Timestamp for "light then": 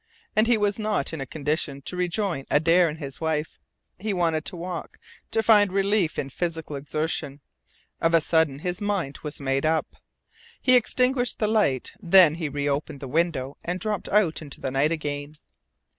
11.47-12.33